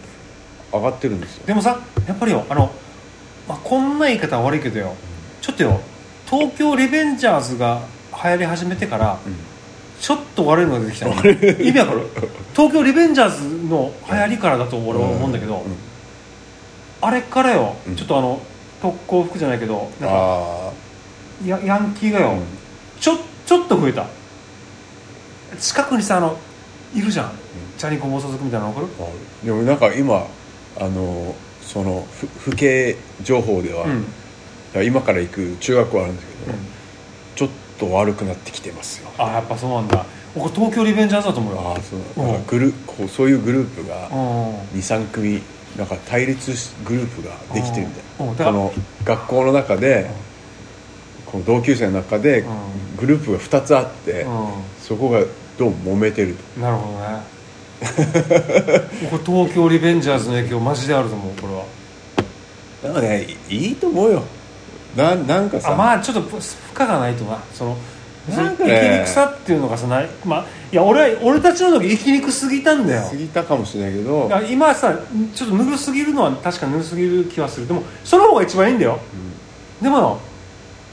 [0.73, 1.45] 上がってるんですよ。
[1.45, 2.71] でもさやっぱりよあの、
[3.47, 4.95] まあ、こんな言い方は悪いけどよ。
[5.41, 5.79] ちょっとよ
[6.25, 7.81] 東京リベンジャーズが
[8.23, 9.17] 流行り始めてから、
[9.99, 11.13] ちょっと悪いのが出てきた、ね、
[11.61, 12.01] 意味わかる？
[12.53, 15.75] 東京リベンジャーズの流行りからだと俺は思うんだけど、うん。
[17.01, 17.95] あれからよ、うん。
[17.95, 18.41] ちょっとあの
[18.81, 20.68] 特攻服じゃないけどなんかあ
[21.47, 22.41] やヤンキーがよ、うん
[22.99, 24.05] ちょちょっと増えた。
[25.59, 26.37] 近くにさあの
[26.93, 27.31] いるじゃん、
[27.77, 29.09] チャリンコ暴走族みたいなの分かる？
[29.43, 30.27] あでもなんか今
[30.79, 34.05] あのそのふ府警情報では、うん。
[34.85, 36.59] 今から行く中学校あるんですけど、うん。
[37.35, 37.49] ちょっ
[37.79, 39.09] と悪くなってきてますよ。
[39.17, 40.05] あやっぱそうなんだ。
[40.35, 41.61] 僕東京リベンジャーズだと思うよ。
[41.61, 41.99] ああそう。
[42.17, 42.31] うん。
[42.33, 44.59] なんかグルこうそういうグループがうん。
[44.79, 45.41] 23組
[45.75, 48.53] なんか対立しグループができてるみたいうん。
[48.53, 48.73] この
[49.03, 50.11] 学校の中で
[51.31, 52.79] この同級生の中でうん。
[52.99, 54.27] グループが2つあってう
[54.81, 55.21] そこが
[55.57, 57.39] どうも揉めてるとんなるほどね。
[59.11, 61.63] 僕東京リベンジャーズの影響マジであると思うこれは。
[62.83, 64.23] なんかねいいいと思うよ。
[64.95, 65.73] ななんかさ。
[65.73, 66.37] あまあちょっと負
[66.77, 67.37] 荷がないとな。
[67.53, 67.77] その
[68.35, 68.81] なんかね。
[68.81, 70.09] 生きにくさっていうのがさない。
[70.25, 73.07] まあいや俺は俺たちの時生きにくすぎたんだよ。
[73.09, 74.29] 過ぎたかもしれないけど。
[74.49, 74.93] 今さ
[75.33, 77.67] ちょっとぬるすぎるのは確かにぬるすぎる気はする。
[77.67, 78.99] でもその方が一番いいんだよ、
[79.81, 80.19] でも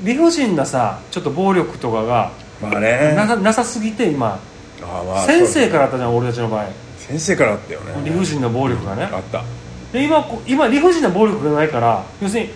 [0.03, 3.15] 理不尽なさちょっと暴力とかがまあね。
[3.15, 4.39] なさなさすぎて今。
[4.83, 6.67] あまあ先生からあったじゃん俺たちの場合。
[6.99, 7.93] 先生からあったよね。
[8.05, 9.45] 理不尽な暴力がね、あった。
[9.93, 12.51] で今こ今理不尽な暴力がないから要するに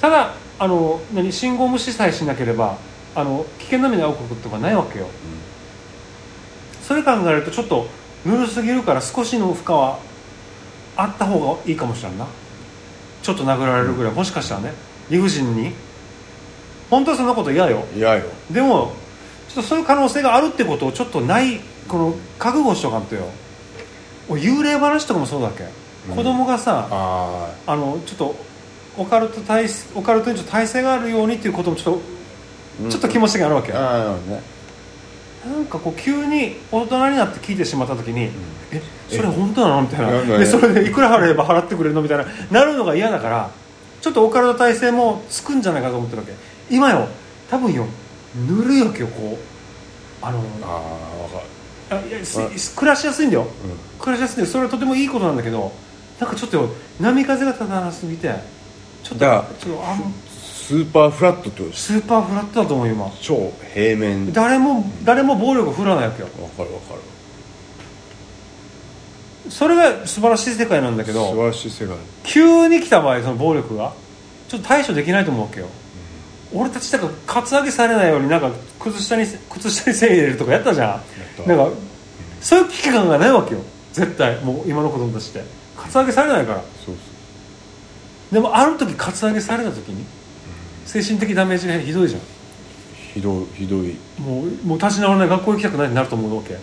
[0.00, 2.78] ただあの何信号無視さえしなければ
[3.14, 5.06] あの危険な目に遭うこととかないわけよ、
[6.82, 7.86] それ考えるとちょっと
[8.24, 9.98] ぬるすぎるから少しの負荷は
[10.96, 12.26] あった方がいいかもしれんな。
[13.22, 14.72] ちょっと殴られるぐらい、もしかしたらね
[15.10, 15.72] 理不尽に
[16.90, 17.84] 本当はそんなこと嫌よ。
[17.96, 18.24] 嫌よ。
[18.50, 18.92] でも
[19.48, 23.22] ちょっとそういう可能性があるってことをちょっとないこの覚悟しとかんとよ。
[24.28, 25.64] 俺幽霊話とかもそうだっけ、
[26.08, 26.16] うん。
[26.16, 28.36] 子供がさああのちょっと
[28.98, 32.00] オカルト体オカルトにちょっと体制があるようにっていうこともちょっと、
[32.86, 34.42] あちょっと気持ちがあるわけ、ああなるほどね。
[35.46, 38.30] なんかこう急に大人になって聞いてしまった時に、
[38.70, 39.82] えそれ本当なの？
[39.82, 40.38] みたいな。
[40.38, 42.02] でそれでいくら払えば払ってくれるの？
[42.02, 42.26] みたいな。
[42.50, 43.50] なるのが嫌だから
[44.00, 46.34] ちょっとオカルト体制もつくんじゃないかと思ってるわけ
[46.70, 47.08] 今よ。
[47.50, 47.86] 多分よ。
[48.48, 50.24] ぬるいわけよこう。
[50.24, 51.28] あのああ
[51.90, 53.42] 分かあいやす暮らしやすいんだよ。
[53.42, 53.48] る、
[53.98, 54.48] 暮らしやすいんだよ。
[54.48, 55.72] それはとてもいいことなんだけど
[56.20, 56.68] なんかちょっとよ
[57.00, 58.34] 波風が立たなすぎて
[59.02, 59.24] ちょっと
[59.58, 64.26] ちょっとあのスーパーフラットってスーパーフラットだと思うよ今超平面。
[64.26, 66.28] 分誰も誰も暴力振らないわけよ。
[66.50, 67.00] かる分かる。
[69.50, 71.96] それが素晴らしい世界なんだけ素晴どらしい世界。
[72.22, 73.94] 急に来た場合その暴力が
[74.48, 75.66] ちょっと対処できないと思うわけよ、
[76.52, 81.02] 俺たちだからカツアゲされないようになんか靴下に靴下に繊維入れるとかやったじゃん。
[81.42, 81.48] た。
[81.48, 81.76] なんか
[82.40, 83.60] そういう危機感がないわけよ。
[83.92, 84.42] 絶対。
[84.44, 85.42] もう今の子供たちって。
[85.76, 86.64] カツアゲされないから。
[88.32, 90.04] でもある時カツアゲされた時に
[90.86, 92.20] 精神的ダメージがひどいじゃん。
[93.14, 93.96] ひどいひどい。
[94.18, 96.56] もうもう立ち直らない学校行きたくないってなると思うわけ。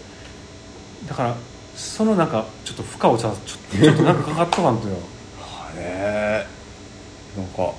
[1.07, 1.35] だから
[1.75, 4.95] そのなんかちょっと負荷をさちょっとちょっとなんかかかっとかんとよ。
[5.41, 6.45] はね
[7.35, 7.73] なんか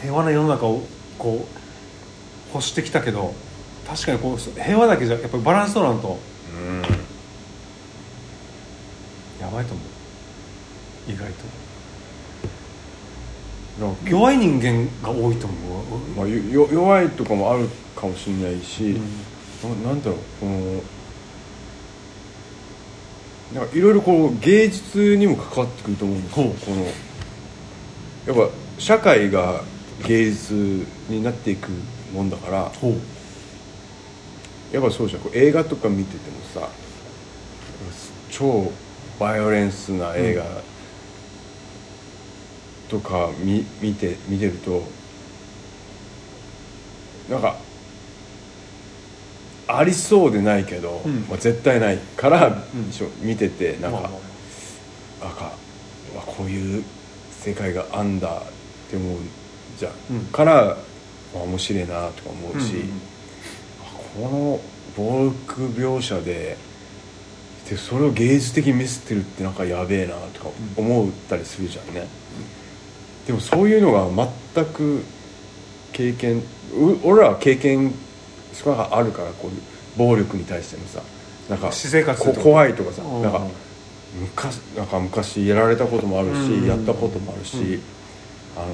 [0.00, 0.82] 平和な世の中を
[1.18, 3.34] こう欲してきたけど
[3.86, 6.18] 確かにこう平和だけじゃやっぱりバランス取らんと。
[6.54, 6.82] うん。
[9.40, 11.10] やばいと思う。
[11.10, 11.44] 意外と
[14.04, 15.98] 弱い人間が多いと思う。
[16.16, 19.00] まあ、よよ弱いとかもあるかもしれないし、
[19.62, 19.82] うん。
[19.84, 20.82] ななんだろうこの
[23.54, 26.46] なんかいろいろこう芸術にも関わってくると思うんですよ。
[26.66, 26.84] この
[28.42, 29.62] やっぱ社会が
[30.06, 31.70] 芸術になっていく
[32.12, 32.72] もんだから
[34.72, 35.22] やっぱそうじゃん。
[35.22, 36.68] こう映画とか見ててもさ
[38.30, 38.70] 超
[39.18, 40.44] バイオレンスな映画
[42.88, 44.82] とか見見て見てると
[47.28, 47.56] なんか
[49.68, 51.26] ありそうでないけど、うん。
[51.28, 52.90] まあ、絶対ないから、ん。
[52.90, 54.18] しょ見ててなんか、まあま
[56.22, 56.22] あ。
[56.26, 56.84] こういう
[57.30, 59.18] 世界があんだって思う
[59.78, 60.20] じゃん、うん。
[60.26, 60.76] から、
[61.34, 63.00] まあ、面白いなとか思うし、うんうん
[64.18, 64.60] この
[64.96, 66.56] 暴力描写で
[67.70, 72.08] でそれを芸術的に見せてるってなんかやべえなとか思ったりするじゃんね、
[73.26, 74.08] でもそういうのが
[74.54, 75.04] 全く
[75.92, 77.92] 経験う俺らは経験
[78.54, 79.60] 少なくあるからこういう
[79.96, 81.02] 暴力に対してのさ
[81.48, 83.46] なんか私生活怖いとかさうんなんか
[84.18, 86.66] 昔なんか昔やられたこともあるし、うん。
[86.66, 87.82] やったこともあるし、うん。
[88.56, 88.66] あの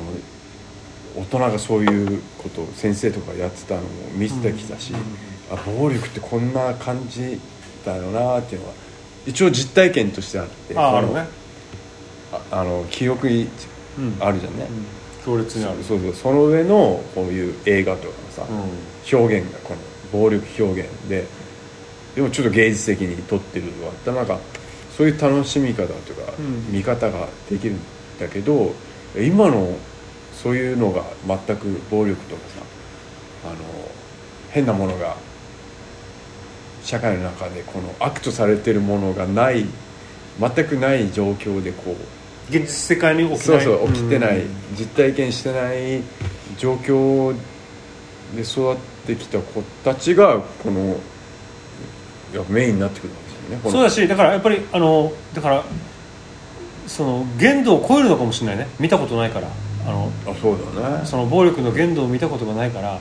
[1.17, 4.93] 大人がそういうことを先生とかやってたのも見せてきたし、
[5.51, 7.41] あ暴力ってこんな感じ
[7.85, 8.75] だよなっていうのは
[9.27, 11.27] 一応実体験としてあってああるね。
[12.33, 13.49] ああの記憶に
[13.99, 14.87] うんあるじゃんね、うん。
[15.25, 19.19] 強烈にあるそうそうその上のこういう映画とかのさ、うん。
[19.19, 19.81] 表現がこの
[20.13, 21.27] 暴力表現で
[22.17, 24.11] でもちょっと芸術的に撮ってるのがあった。
[24.11, 24.39] らなんか
[24.97, 26.73] そういう楽しみ方というか、うん。
[26.73, 27.81] 見方ができるん
[28.19, 28.73] だけど
[29.17, 29.77] 今の
[30.43, 32.65] そういうのが全く暴力とかさ
[33.47, 33.57] あの
[34.51, 35.17] 変なものが
[36.83, 39.65] 社会の中でこの悪とされてるものがない
[40.39, 41.95] 全くない状況でこう
[42.51, 43.65] 現実世界に起きそうない。
[43.65, 46.03] そう起きてない、うん実体験してない
[46.59, 47.33] 状況
[48.35, 50.97] で育ってきた子たちがこの
[52.33, 55.65] いやメインになってくるんですよねそうだしだからやっぱりあのだから
[56.89, 58.67] その限度を超えるのかもしれないね。
[58.81, 59.49] 見たことないから
[59.87, 61.07] あのあそうだね。
[61.07, 62.99] その暴力の限度を見たことがないから。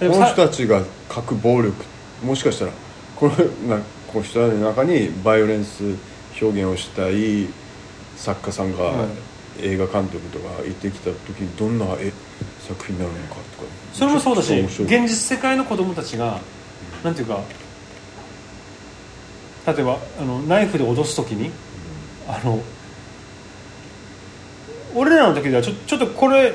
[0.00, 0.82] この人たちが
[1.14, 1.84] 書く暴力
[2.24, 2.72] もしかしたら
[3.14, 3.34] この
[3.76, 5.84] なこの人たちの中にバイオレンス
[6.40, 7.46] 表現をしたい
[8.16, 12.12] 作家さんが、うん映画監督とか行ってきた時にどんな絵
[12.60, 13.44] 作品になるのかとか
[13.92, 16.40] それもそうだし現実世界の子供たちが
[17.04, 17.40] なんていうか
[19.66, 21.50] 例えばあのナイフで脅す時に
[22.26, 22.60] あの
[24.94, 26.54] 俺らの時ではちょちょっとこれ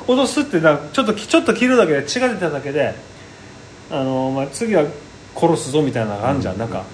[0.00, 2.94] 脅すってなちょっとちょっと切るだけで血が出ただけで
[3.90, 4.84] あの、まあ、次は
[5.34, 6.84] 殺すぞみたいなのがあるじゃん、なんか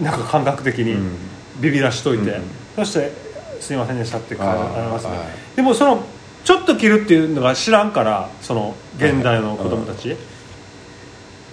[0.00, 1.30] なんか感覚的にうん。
[1.60, 2.42] ビビらしといて、うん。
[2.76, 3.12] そして
[3.60, 5.10] 「すいませんでした」ってありますね。
[5.10, 5.56] はい。
[5.56, 6.02] でもその
[6.44, 10.16] ちょっと切るっていうのが知らんからその現代の子供たち、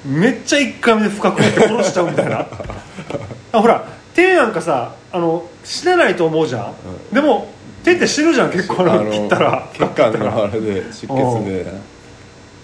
[0.05, 2.45] めっちゃ一回目で深くやって殺しちゃうみたいな。
[3.51, 6.73] あほら手なんかさあの死ねないと思うじゃん、
[7.13, 7.51] でも
[7.87, 9.69] 手って死ぬじゃん結構あの切ったら。
[9.73, 11.65] 血管のあれで出血で。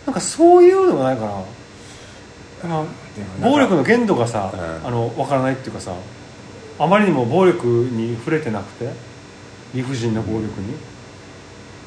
[0.06, 1.26] なんかそういうのがないか
[2.68, 2.84] な
[3.42, 4.88] 暴力の限度がさ、うん。
[4.88, 5.94] あの分からないっていうかさ
[6.80, 8.92] あまりにも暴力に触れてなくて
[9.74, 10.76] 理不尽な暴力に。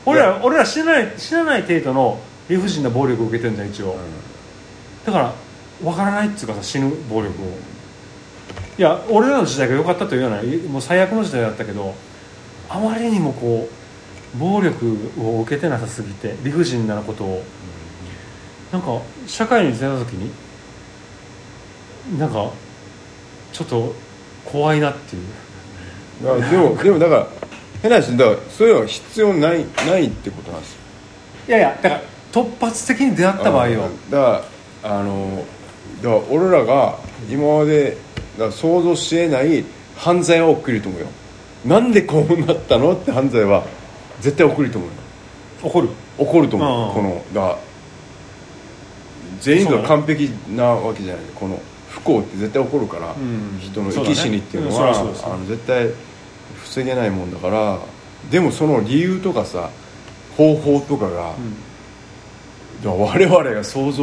[0.07, 3.97] 俺ら俺ら知らない知らない程度の理不尽な暴力を受けてるんだよ一応、
[5.05, 5.33] だから
[5.83, 7.47] 分からないっていうかさ死ぬ暴力を。
[8.79, 11.95] いや俺らの時代が良かったというようなもう最悪の時代だったけど
[12.69, 13.69] あまりにもこ
[14.35, 17.43] う暴力を受けてなさすぎて理不尽なことを。
[18.73, 20.31] なんか社会に出た時に
[22.19, 22.51] なんか
[23.53, 23.95] ちょっと
[24.45, 25.23] 怖いなっていう。
[26.51, 27.29] でもでもだから
[27.83, 30.79] 変な話だからそういうのは必要ないないってことなんですよ。
[31.49, 32.03] いやいやだから
[32.33, 33.89] 突発的に出会った場合よ。
[34.11, 34.45] だか
[34.83, 35.45] らあの
[36.03, 36.99] だから俺らが
[37.31, 37.97] 今まで
[38.39, 39.65] だ想像しえない
[39.97, 41.07] 犯罪は起きると思うよ
[41.67, 43.65] なんでこうなったのって犯罪は
[44.21, 44.97] 絶対起きると思うよ。
[45.63, 45.89] 怒る？
[46.19, 47.59] 起こると思う、うんこのだから
[49.41, 51.25] 全員が完璧なわけじゃない。
[51.35, 55.91] この不幸って絶対起こるから、ん人の生き死にっていうのうんは、あの絶対
[56.63, 57.79] 防げないもんだから。
[58.31, 59.71] でもその理由とかさ
[60.37, 61.35] 方法とかが、
[62.83, 64.03] だから我々が想像し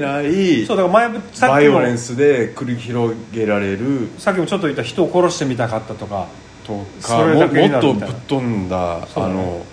[0.00, 4.10] ないそうだから前さバイオレンスで繰り広げられる。
[4.18, 6.28] さっきもちょっと言った人を殺してみたかったとか
[6.64, 9.64] とかももっとぶっ飛んだ、あの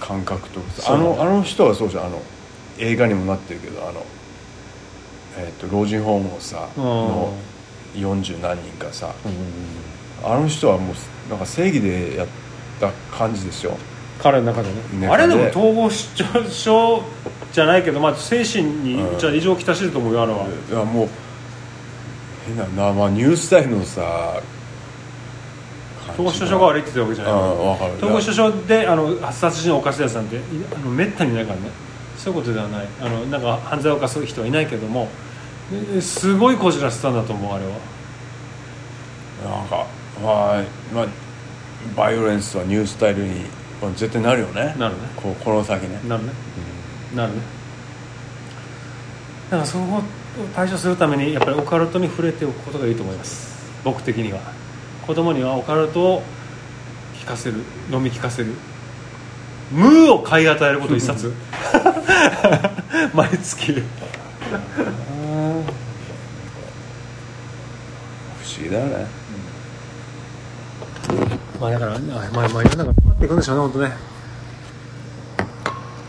[0.00, 2.06] 感覚とかあのあの人はそうじゃん。
[2.06, 2.22] あの
[2.78, 4.04] 映画にもなってるけどあの、
[5.38, 6.84] えっと老人ホームをさ、うん。
[6.84, 7.32] の
[7.94, 9.14] 40何人かさ、
[10.22, 12.28] あの人はもうなんか正義でやっ
[12.80, 13.76] た感じですよ。
[14.18, 15.00] 彼の中でね。
[15.00, 17.02] ねあれでもで統合失調症
[17.52, 19.18] じゃないけど、まあ、精神にうん。
[19.18, 21.08] じゃあ異常をきたしてると思うよあれは、いやもう
[22.46, 24.40] 変なな、まあ、ニュースタイルのさ
[26.12, 27.34] 統合失調症が悪いって言ってるわけじゃない。
[27.96, 30.40] 統合失調症であの殺人を犯すやつなんてい
[30.74, 31.70] あのめったにいないからね。
[32.16, 32.88] そういうことではない。
[33.00, 35.08] あのなんか犯罪を犯す人はいないけども
[35.92, 37.72] ですごいこじらせたんだと思うあれは。
[39.44, 39.86] なんか
[40.22, 40.64] まあ、
[40.94, 41.06] まあ、
[41.94, 43.40] バイオレンスはニュースタイルに
[43.82, 44.74] まあ絶対なるよね。
[44.78, 45.00] なるね。
[45.16, 46.00] こうこの先ね。
[46.08, 46.32] なるね、
[47.14, 47.40] なるね。
[49.50, 50.02] だからそこを
[50.54, 53.54] 対処するためにやっぱりオカルトに触れておくことがいいと思います。
[53.84, 54.40] 僕的には
[55.06, 56.22] 子供にはオカルトを
[57.14, 57.58] 聞かせる
[57.90, 58.52] 飲み聞かせる
[59.72, 61.32] ムーを買い与えること一冊。
[63.12, 63.72] 毎月。
[63.72, 63.78] 不
[68.44, 69.06] 思議だよね。
[71.60, 73.92] まあだからあまあまあ世の中回っていくんでしょうね本当ね。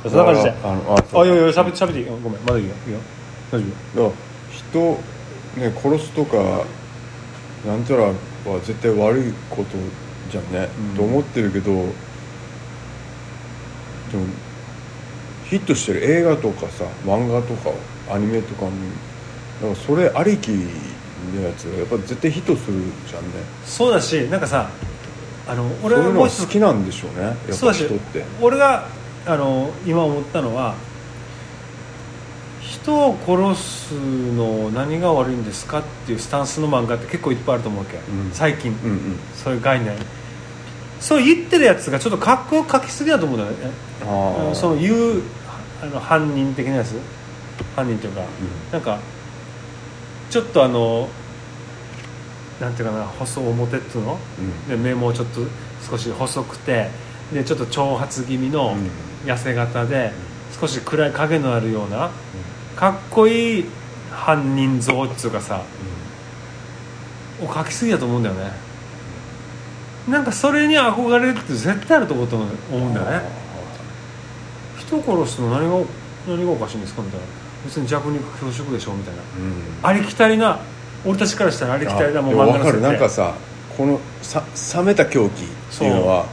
[0.04, 0.54] そんな感じで。
[0.64, 2.14] あのああいやいやしゃべってしゃべっていいよ。
[2.24, 2.74] ごめんまだいいよ。
[2.88, 3.00] いいよ。
[3.52, 4.14] 大丈夫。
[4.52, 4.80] 人
[5.58, 6.38] ね殺すとか
[7.66, 8.12] なんたら
[8.52, 9.78] は絶対悪いこと
[10.32, 10.96] じゃんね、うん。
[10.96, 11.88] と思ってるけどでも
[15.46, 17.72] ヒットしてる映画とかさ漫画とか
[18.10, 18.72] アニメとかも
[19.62, 23.30] なんかそれありきのやつがやっぱ絶対ヒットするじゃんね。
[23.66, 24.70] そうだしなんかさ
[25.48, 27.22] あのそういうのは俺はもう一つ好きなんでしょうね。
[27.22, 28.24] やっぱそうだし人って。
[28.42, 28.88] 俺が
[29.26, 30.76] あの今思ったのは
[32.88, 38.02] 人を殺すの何が悪いんですかっていうスタンスの漫画って結構いっぱいあると思うわけ、ん。
[38.32, 39.20] 最近、うんうん。
[39.36, 39.98] そういう概念。
[41.02, 44.56] そう言ってるやつがちょっとかっこよく書きすぎだと思うんだよね。
[44.56, 45.22] その言う
[45.82, 46.98] あの犯人的なやつ。
[47.76, 48.22] 犯人というか、
[48.72, 49.00] なんか
[50.30, 51.10] ちょっとあの
[52.62, 54.70] なんていうかな細表っていうの、うん。
[54.70, 55.42] で目もちょっと
[55.90, 56.90] 少し細くて
[57.34, 58.90] でちょっと長髪気味のうん。
[59.26, 60.12] 痩せ型で、
[60.58, 62.12] 少し暗い影のあるような
[62.78, 63.66] かっこいい
[64.12, 65.62] 犯人像っていうかさ
[67.42, 68.52] を描きすぎだと思うんだよね。
[70.08, 73.22] なんかそれに憧れるって絶対あると思うと思うんだよね。
[74.78, 75.86] 人を殺すの何が
[76.28, 77.26] 何がおかしいんですかみたいな。
[77.66, 79.22] 別に弱肉強食でしょみたいな。
[79.22, 79.64] うん。
[79.84, 80.60] ありきたりな
[81.06, 83.34] 俺たちからしたらありきたりなもう漫画なんか設さ
[83.76, 84.44] このさ
[84.78, 86.26] 冷めた狂気っていうのは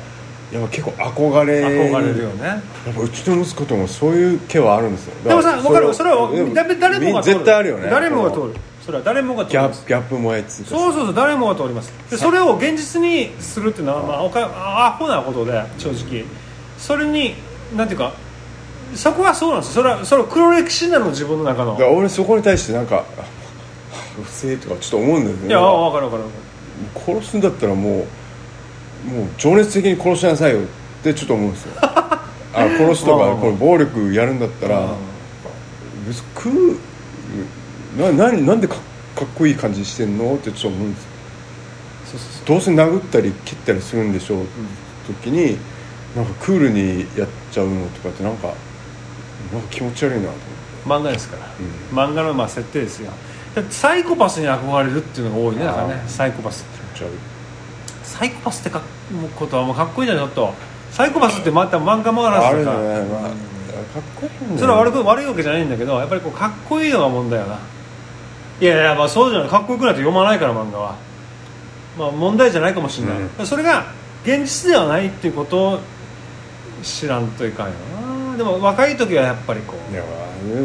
[0.53, 1.61] やっぱ結構憧れ。
[1.63, 2.47] 定憧れるよね。
[2.47, 2.57] や
[2.91, 5.15] っぱうちの息子ともそういう気はあるんですよ。
[5.29, 5.95] でもさ分かる。
[5.95, 7.35] それは誰誰もが通る。
[7.35, 7.91] 絶対あるよね。
[7.91, 8.55] 誰もが通る。
[8.85, 9.81] それは誰もが通ギャります。
[9.81, 10.65] ップギャップ萌えっつ。
[10.65, 11.93] そうそうそう誰もが通ります。
[12.11, 14.41] でそれを現実にするっていうのは、まあ、おか
[14.87, 16.25] アホなことで正直。
[16.79, 17.35] それに
[17.75, 18.13] なんていうか
[18.95, 19.83] そこはそうなんですよ。
[19.83, 21.73] それはそれは黒歴史なの自分の中の。
[21.73, 23.23] だから俺そこに対してなんかあ
[24.19, 25.49] うっせえとかちょっと思うんだよね。
[25.49, 27.21] いや分かる分かる分かる。
[27.21, 28.07] 殺すんだったらもう
[29.05, 30.65] もう情熱的に殺しなさいよっ
[31.03, 31.73] てちょっと思うんですよ。
[31.83, 36.79] あ殺すとうんかこれ暴力やるんだったらうん別に食う
[38.01, 38.77] なななんでか
[39.17, 41.09] かっこいい感じしてんのってちょっと思うんですよ。
[42.13, 42.47] そうそうそう。
[42.47, 45.59] どうせ殴ったり切ったりするんでしょうって時に
[46.17, 48.49] なんかクールにやっちゃうのとかってなんか
[49.53, 50.45] なんか気持ち悪いなと思って。
[50.85, 51.47] 漫画ですから、
[51.93, 53.11] 漫画のまあ設定ですよ。
[53.71, 56.03] サイコパスに憧れるっていうのが多いねだからね。
[56.07, 56.65] サイコパス。
[56.95, 57.34] 気持ち悪い
[58.17, 58.79] サイコパスってか
[59.13, 60.55] もうことはもうかっこいいじゃんちょっと。
[60.93, 62.49] サイコパスってまた漫画もあら。
[62.49, 62.65] あれね。
[62.65, 67.59] ずとか、まあ、かっこいいんだよそれは悪く悪いわけじゃないんだけどやっぱりこうかっこいいのが問題よな。
[68.61, 69.49] いやいやまあそうじゃない。
[69.49, 70.97] かっこよくないと読まないから漫画は。
[71.99, 73.87] まあ問題じゃないかもしれない、それが
[74.25, 75.81] 現実ではないっていうことを
[76.83, 77.73] 知らんといかんよ
[78.31, 78.37] な。
[78.37, 79.93] でも若い時はやっぱりこう。
[79.93, 80.03] いや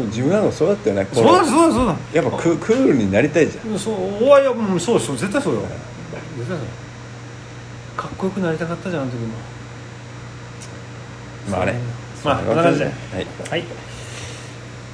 [0.06, 1.06] 自分なんかそうだったよね。
[1.12, 1.96] そうだそうだそうだ。
[2.12, 3.78] やっぱククールになりたいじゃん。
[3.78, 5.62] そうおわいやうんそうそう絶対そうよ。
[6.38, 6.66] 絶対そう
[7.96, 9.28] かっこよくなりたかったじゃんあの時も。
[11.50, 11.74] まあね。
[12.24, 12.94] まあこんな感じではい。
[13.50, 13.64] はい。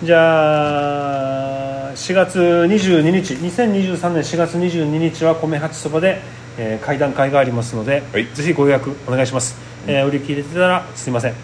[0.02, 3.34] じゃあ4月22日。
[3.34, 6.20] 2023年4月22日は米八そばで、
[6.58, 8.26] えー、会談会がありますので、はい。
[8.34, 9.56] ぜひご予約お願いします、
[9.86, 11.34] えー売り切れてたらすいません。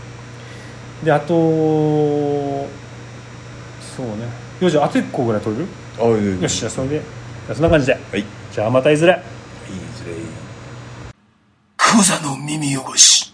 [1.05, 1.27] であと
[3.81, 4.12] そうね。
[4.61, 5.69] よしあと1個ぐらい取れる？
[5.99, 6.05] あ
[6.43, 7.03] よしじゃあそれで。
[7.53, 7.93] そんな感じで。
[7.93, 8.25] はい。
[8.53, 9.12] じゃあまたいずれ。
[9.12, 9.21] いい
[9.97, 10.12] ずれ
[11.92, 13.31] クザの耳汚し。